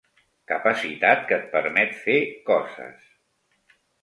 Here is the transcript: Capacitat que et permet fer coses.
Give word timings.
Capacitat 0.51 1.21
que 1.31 1.37
et 1.41 1.45
permet 1.57 1.93
fer 2.07 2.17
coses. 2.49 3.07